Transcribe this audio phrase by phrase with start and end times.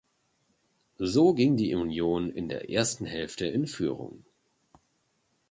[0.97, 4.25] So ging die Union in der ersten Hälfte in Führung.